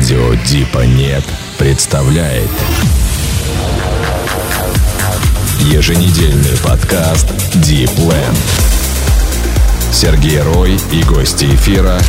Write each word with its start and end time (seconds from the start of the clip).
Радио 0.00 0.32
Дипа 0.46 0.86
Нет 0.86 1.22
представляет 1.58 2.48
Еженедельный 5.58 6.56
подкаст 6.64 7.26
Deep 7.56 7.94
Land. 7.98 8.38
Сергей 9.92 10.40
Рой 10.40 10.80
и 10.90 11.02
гости 11.02 11.44
эфира 11.44 12.00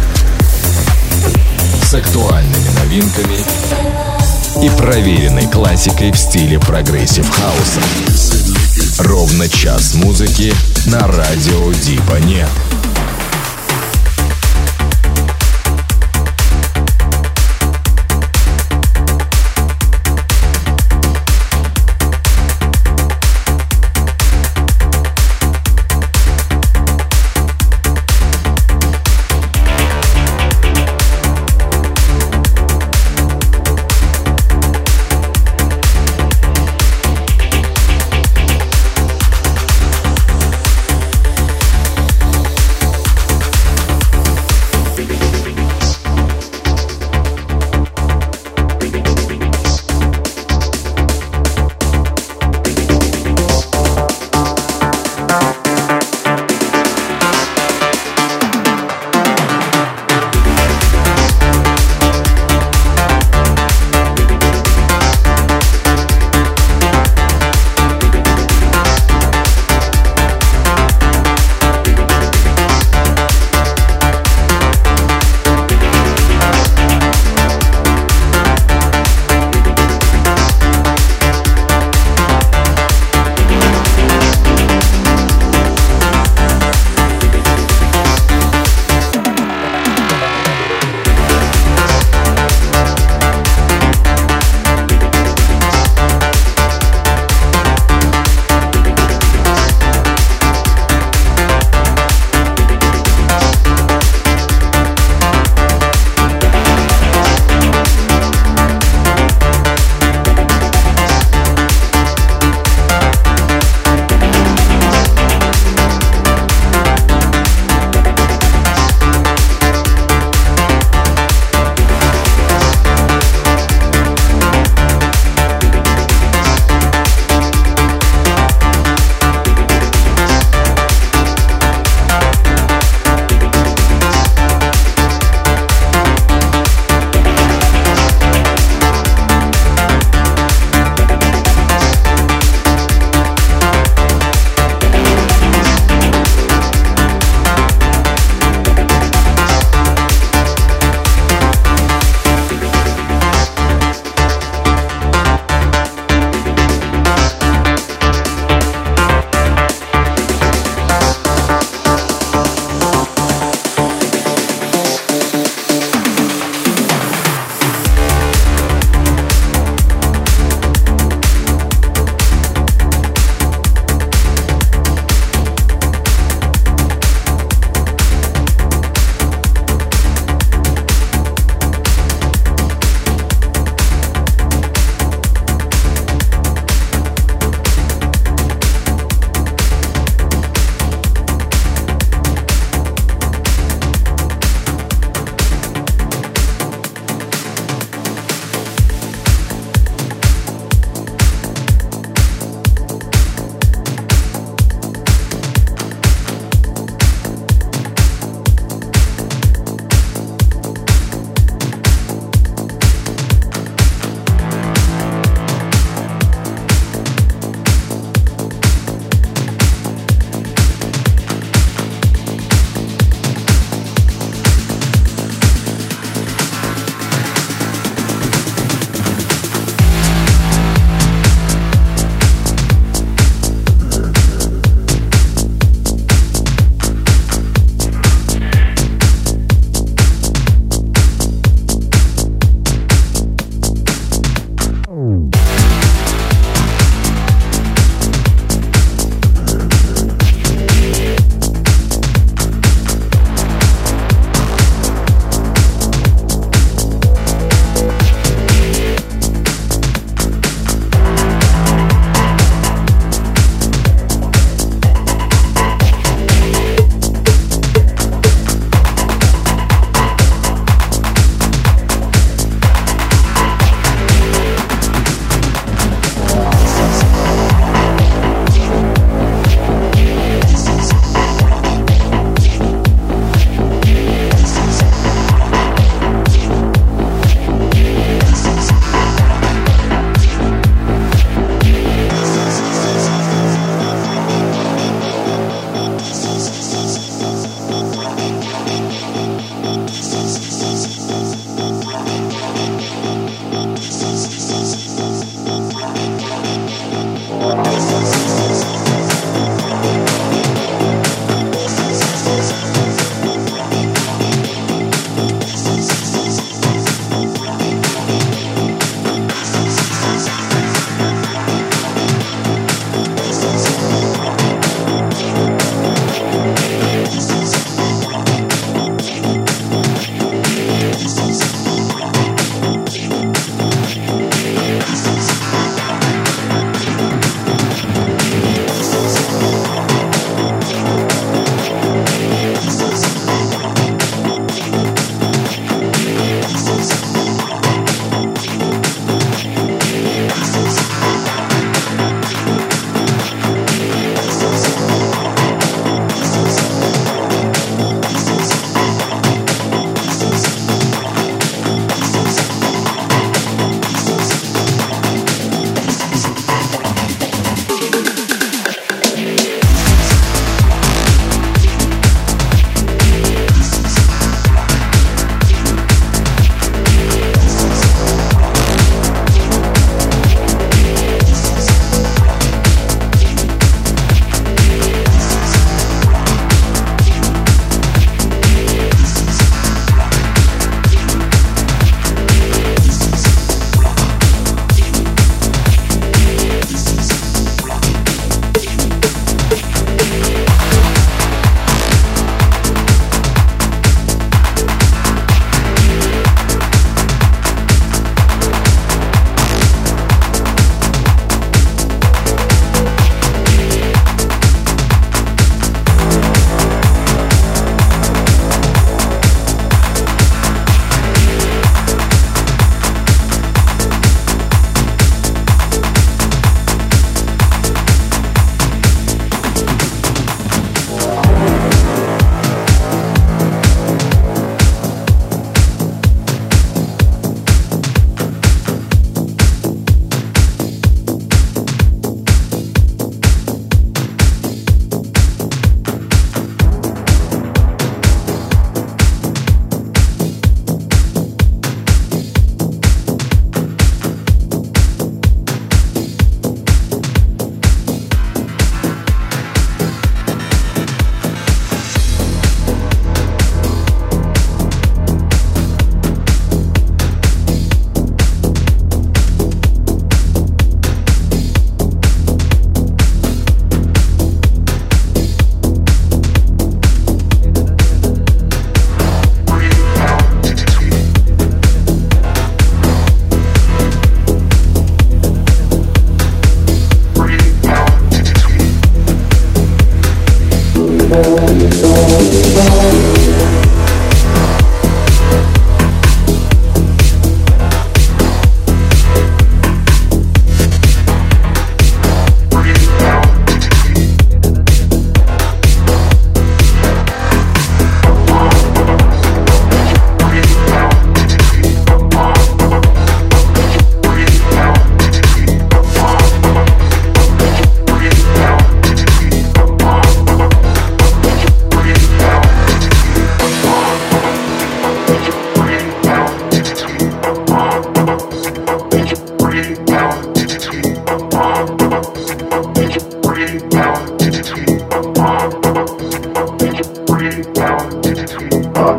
с 1.84 1.94
актуальными 1.94 2.70
новинками 2.80 3.44
и 4.66 4.70
проверенной 4.78 5.48
классикой 5.48 6.14
в 6.14 6.18
стиле 6.18 6.60
progressive 6.60 7.30
house 7.30 8.54
а. 8.54 9.04
Ровно 9.04 9.50
час 9.50 9.96
музыки 9.96 10.54
на 10.86 11.08
радио 11.08 11.74
Дипа 11.74 12.22
Нет. 12.24 12.48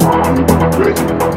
I'm. 0.00 1.31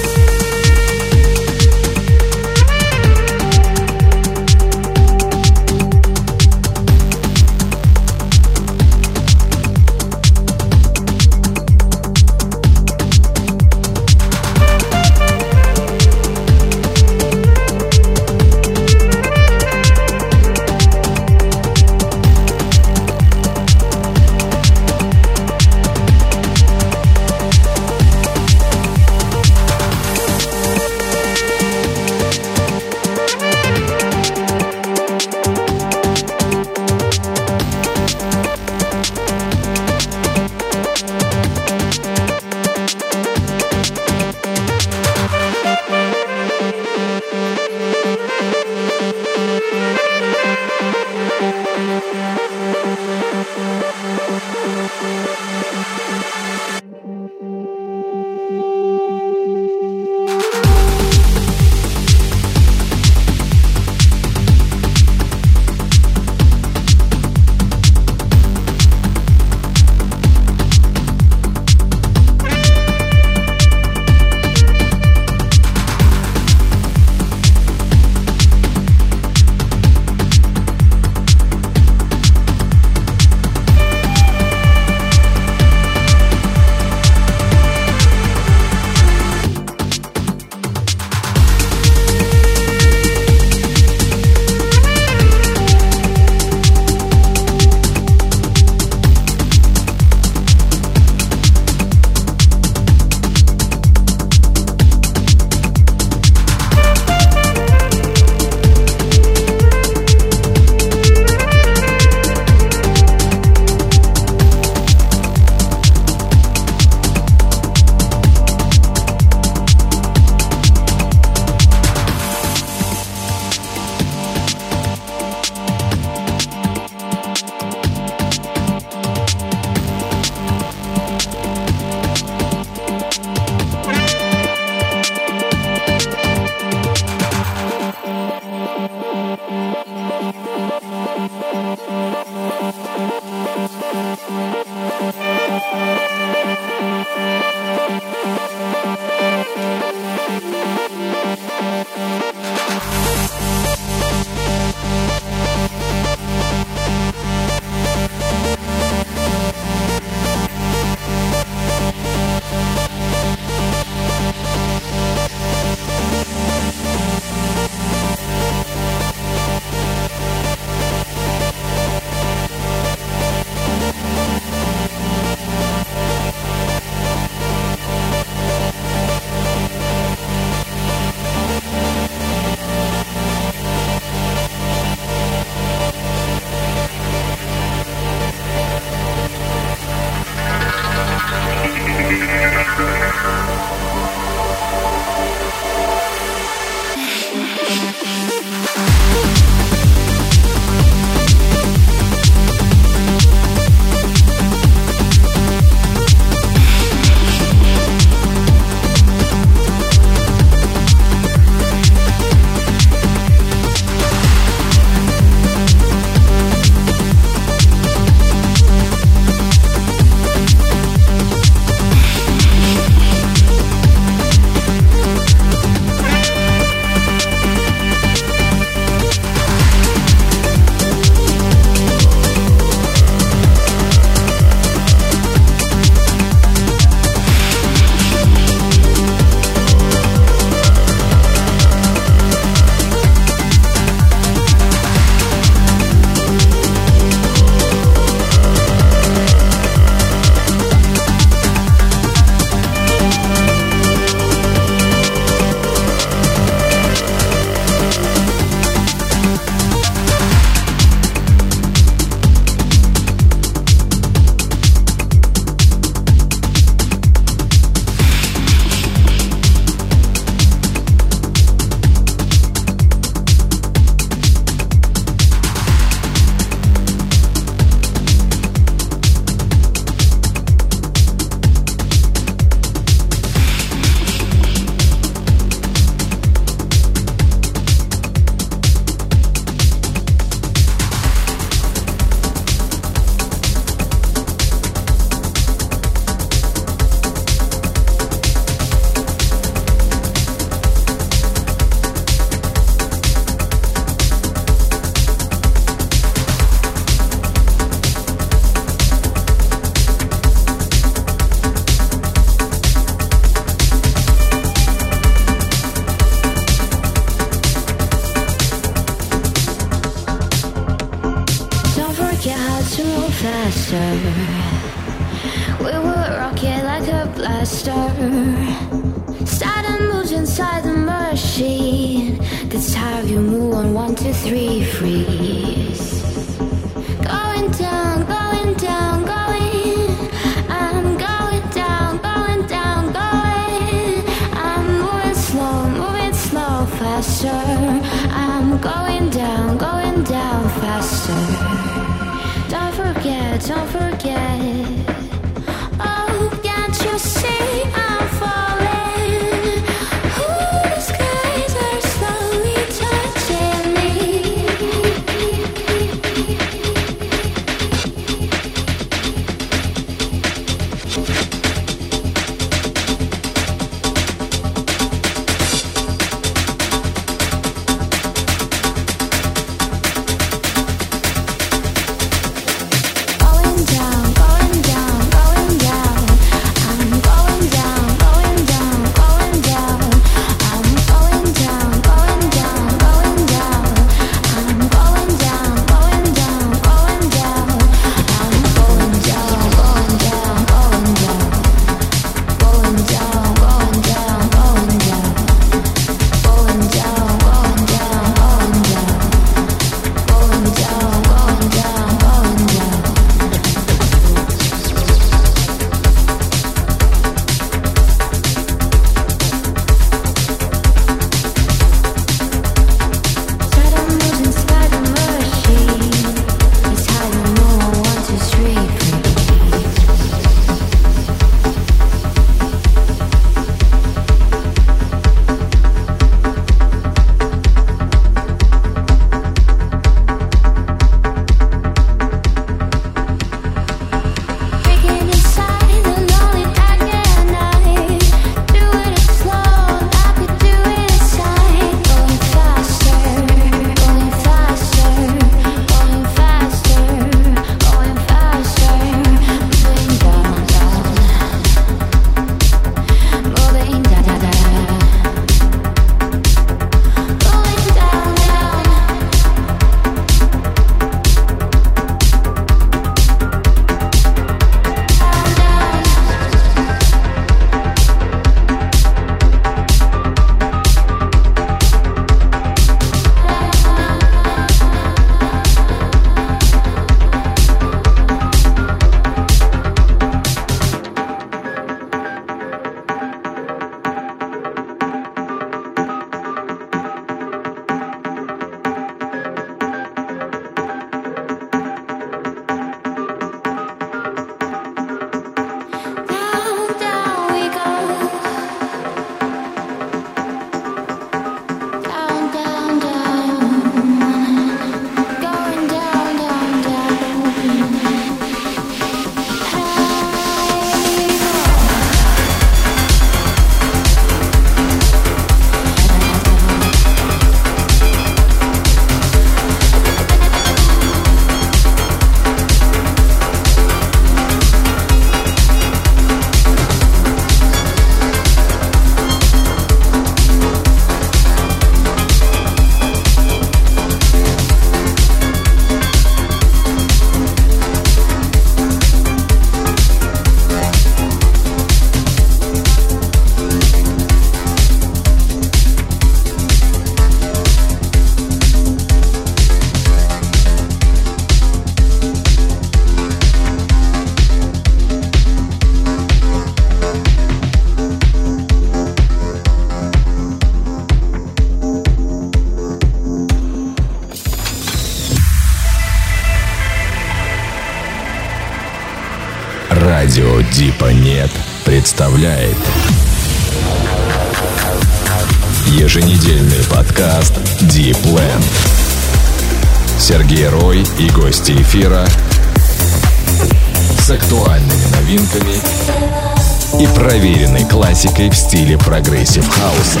Классикой 597.98 598.30
в 598.30 598.36
стиле 598.36 598.78
progressive 598.78 599.48
house 599.48 599.85
а. 599.85 600.00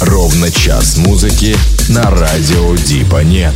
Ровно 0.00 0.50
час 0.50 0.96
музыки 0.96 1.54
на 1.90 2.10
радио 2.10 2.74
Дипа 2.74 3.22
нет. 3.22 3.52